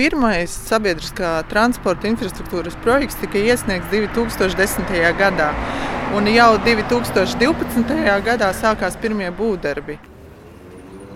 [0.00, 4.94] pirmais sabiedriskā transporta infrastruktūras projekts tika iesniegts 2010.
[5.18, 5.50] gadā.
[6.16, 7.98] Un jau 2012.
[8.24, 9.98] gadā sākās pirmie būvdarbi.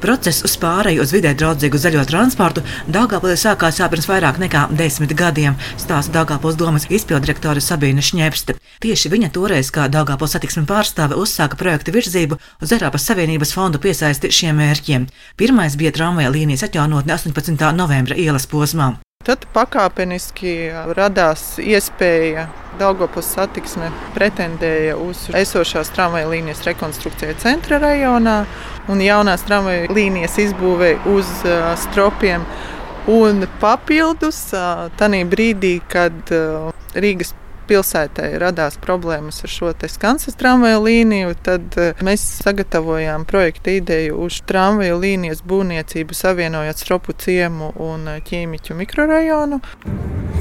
[0.05, 2.61] Process uz pārēju uz vidē draudzīgu zaļo transportu
[2.93, 8.59] Dāngāpilī sākās jau pirms vairāk nekā desmit gadiem, stāsta Dāngāpils domas izpildirektore Sabīne Šņepste.
[8.85, 14.29] Tieši viņa toreiz, kā Dāngāpils satiksmi pārstāve, uzsāka projekta virzību uz Eiropas Savienības fondu piesaisti
[14.29, 15.09] šiem mērķiem.
[15.41, 17.73] Pirmais bija tramvaja līnijas atjaunotne 18.
[17.73, 18.93] novembra ielas posmā.
[19.25, 20.69] Tad pakāpeniski
[20.99, 22.45] radās iespēja
[22.77, 28.43] Daugopils satiksme pretendēja uz esošās tramvaja līnijas rekonstrukciju centra rajonā
[28.89, 32.45] un jaunās tramvaja līnijas izbūvēja uz uh, stropiem.
[33.11, 37.35] Un papildus uh, tajā brīdī, kad uh, Rīgas
[37.69, 45.01] pilsētai radās problēmas ar šo skansas tramvaju līniju, tad mēs sagatavojām projekta ideju uz tramvaju
[45.01, 49.63] līnijas būvniecību, savienojot Stropu ciemu un ķīmiķu mikrorajonu.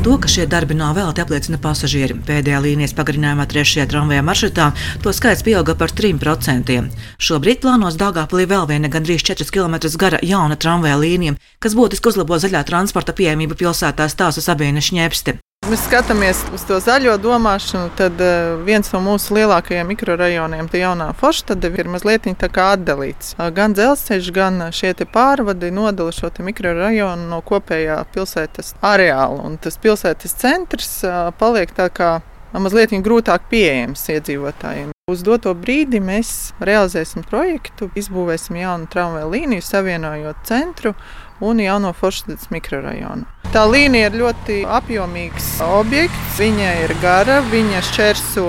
[0.03, 2.17] To, ka šie darbi nav velti, apliecina pasažieri.
[2.27, 4.65] Pēdējā līnijas pagarinājumā trešajā tramvaja maršrutā
[4.99, 6.75] to skaits pieauga par 3%.
[7.23, 12.35] Šobrīd plānos Dāngāpilī vēl viena gandrīz 4 km gara jauna tramvaja līnija, kas būtiski uzlabo
[12.35, 15.37] zaļā transporta pieejamību pilsētā stāsta Sabīne Šņepste.
[15.63, 18.19] Mēs skatāmies uz to zaļo domāšanu, tad
[18.67, 23.31] viens no mūsu lielākajiem mikrorajoniem, tā jaunā forša, ir mazliet atdalīts.
[23.55, 29.39] Gan dzelzceļš, gan šie pārvadi nodala šo mikrorajonu no kopējā pilsētas areāla.
[29.47, 30.91] Un tas pilsētas centrs
[31.39, 32.11] paliek tā kā
[32.53, 34.91] mazliet grūtāk pieejams iedzīvotājiem.
[35.09, 40.93] Uz doto brīdi mēs realizēsim projektu, izbūvēsim jaunu tramvaju līniju, savienojot centru
[41.39, 43.42] un jauno Forštedas mikrorajonu.
[43.53, 46.39] Tā līnija ir ļoti apjomīgs objekts.
[46.39, 48.45] Viņa ir gara, viņa šķērso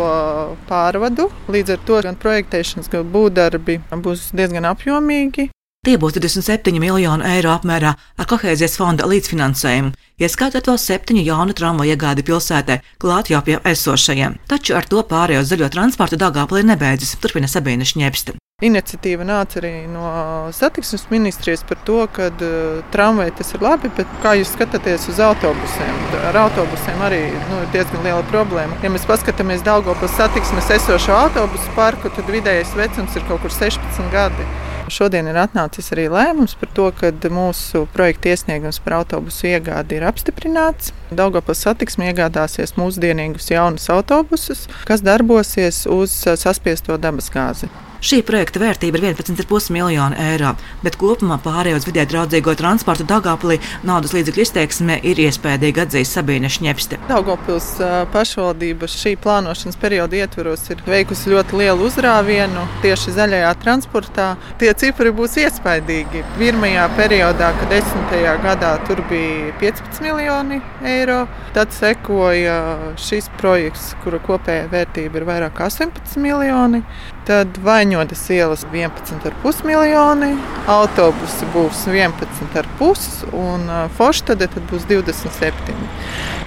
[0.65, 1.27] pārvadu.
[1.53, 5.51] Līdz ar to gan projektēšanas, gan būvdarbi būs diezgan apjomīgi.
[5.85, 9.93] Tie būs 27 miljoni eiro apmērā ar kohēzijas fonda līdzfinansējumu,
[10.25, 14.39] ieskaitot vēl septiņu jaunu tramvaju iegādi pilsētē, klāt jau pie esošajiem.
[14.49, 18.39] Taču ar to pārējo zaļo transportu Dāngāplī nebeidzas, turpina Sabīne Šņepste.
[18.63, 20.07] Iniciatīva nāca arī no
[20.55, 25.19] satiksmes ministrijas par to, ka uh, tramvaji tas ir labi, bet kā jūs skatāties uz
[25.27, 25.97] autobusiem?
[26.31, 27.19] Ar autobusiem arī
[27.51, 28.77] nu, ir diezgan liela problēma.
[28.87, 34.07] Ja mēs paskatāmies Daugopils satiksmes esošo autobusu parku, tad vidējais vecums ir kaut kur 16
[34.15, 34.47] gadi.
[34.87, 40.07] Šodien ir atnācis arī lēmums par to, ka mūsu projekta iesniegums par autobusu iegādi ir
[40.07, 40.93] apstiprināts.
[41.11, 47.73] Daugopils satiksme iegādāsies mūsdienīgus jaunus autobusus, kas darbosies uz saspiesto dabasgāzi.
[48.05, 50.51] Šī projekta vērtība ir 11,5 miljoni eiro,
[50.85, 53.57] bet kopumā pārējai uz vidē draudzīgo transportu Dāngāpilī
[53.89, 56.99] naudas līdzekļu izteiksme ir iespējīga atzīst Sabīne Šņepste.
[57.09, 57.71] Daugopils
[58.13, 64.29] pašvaldība šī plānošanas perioda ietveros ir veikusi ļoti lielu uzrāvienu tieši zaļajā transportā.
[64.61, 66.27] Tie cipari būs iespaidīgi.
[66.37, 70.61] Pirmajā periodā, kad desmitajā gadā tur bija 15 miljoni
[70.93, 71.23] eiro,
[71.57, 72.61] tad sekoja
[73.01, 76.85] šis projekts, kura kopējā vērtība ir vairāk kā 18 miljoni.
[77.25, 80.35] Tad vaņotas ielas 11,5 miljoni,
[80.69, 83.65] autobusi būs 11,5 un
[83.97, 85.79] Forštade būs 27.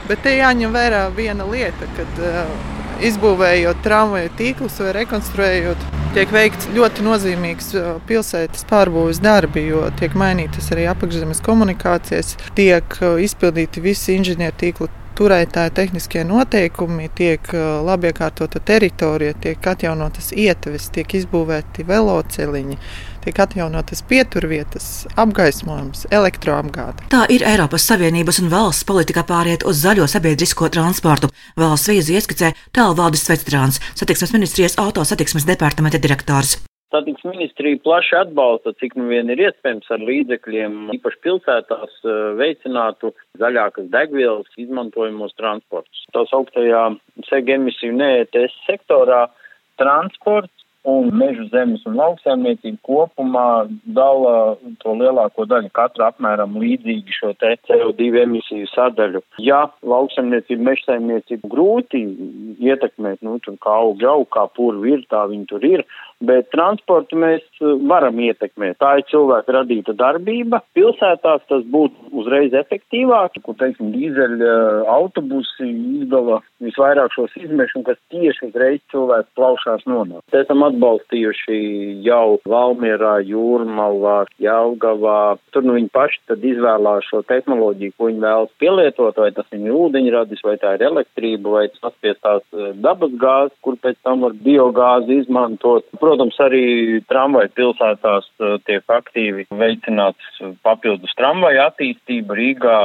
[0.06, 2.22] Bet te jāņem vērā viena lieta, kad
[3.10, 5.82] izbūvējot tramvaju tīklus vai rekonstruējot,
[6.14, 7.74] tiek veikts ļoti nozīmīgs
[8.10, 16.24] pilsētas pārbūves darbi, jo tiek mainītas arī apakšzemes komunikācijas, tiek izpildīti visi inženiertīklu turētāja tehniskie
[16.28, 22.78] noteikumi, tiek uh, labi iekārtota teritorija, tiek atjaunotas ietves, tiek izbūvēti veloceliņi,
[23.26, 27.10] tiek atjaunotas pieturvietas, apgaismojums, elektroapgāde.
[27.14, 31.32] Tā ir Eiropas Savienības un valsts politika pāriet uz zaļo sabiedrisko transportu.
[31.58, 36.60] Valsts vīzu ieskicē tālvaldis Svectrāns, satiksmes ministrijas autosatiksmes departamenta direktors.
[36.92, 43.12] Satiksmes ministrija plaši atbalsta, cik nu vien ir iespējams ar līdzekļiem, īpaši pilsētās, eh, veicinātu
[43.42, 46.06] zaļākas degvielas izmantojamos transportus.
[46.16, 46.86] Tā sauktajā
[47.28, 49.28] seg emisiju neēties sektorā
[49.78, 57.34] transports un meža zemes un lauksēmniecība kopumā dala to lielāko daļu, katra apmēram līdzīgi šo
[57.42, 59.22] te CO2 emisiju sadaļu.
[59.44, 62.06] Ja lauksēmniecība, meža saimniecība grūti
[62.64, 65.84] ietekmēt, nu, tur kā aug jau, kā purvi ir, tā viņi tur ir,
[66.26, 68.80] bet transportu mēs uh, varam ietekmēt.
[68.82, 70.62] Tā ir cilvēka radīta darbība.
[70.78, 75.70] Pilsētās tas būtu uzreiz efektīvāk, kur, teiksim, dīzeļa uh, autobusi
[76.02, 80.24] izdala visvairāk šos izmešus, kas tieši uzreiz cilvēku plaušās nonāk.
[80.34, 81.60] Esam atbalstījuši
[82.06, 85.38] jau Valmierā, Jūrmalā, Jelgavā.
[85.54, 89.70] Tur nu viņi paši tad izvēlās šo tehnoloģiju, ko viņi vēlas pielietot, vai tas ir
[89.74, 94.26] ūdeņradis, vai tā ir elektrība, vai tas pie tās uh, dabas gāzes, kur pēc tam
[94.26, 96.66] var biogāzi izmantot protams, arī
[97.12, 98.28] tramvaju pilsētās
[98.68, 102.78] tiek aktīvi veicināts papildus tramvaju attīstība Rīgā,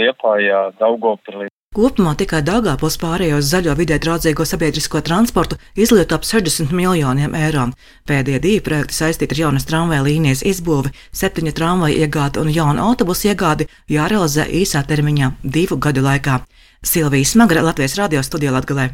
[0.00, 1.50] Liepājā, Daugopilī.
[1.74, 7.66] Kopumā tikai Dāngāpils pārējo uz zaļo vidē draudzīgo sabiedrisko transportu izlieto ap 60 miljoniem eiro.
[8.06, 13.32] Pēdējie divi projekti saistīti ar jaunas tramvaja līnijas izbūvi, septiņu tramvaju iegādi un jaunu autobusu
[13.32, 16.44] iegādi jārealizē īsā termiņā, divu gadu laikā.
[16.84, 18.92] Silvija Smagra Latvijas radio studijā Latgalē.